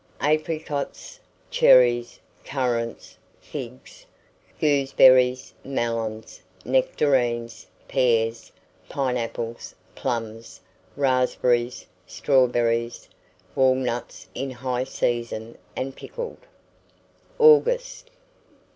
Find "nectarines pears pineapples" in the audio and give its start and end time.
6.65-9.75